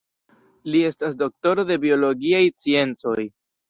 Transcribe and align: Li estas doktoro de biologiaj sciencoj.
Li 0.69 0.81
estas 0.87 1.19
doktoro 1.21 1.69
de 1.71 1.81
biologiaj 1.87 2.45
sciencoj. 2.59 3.19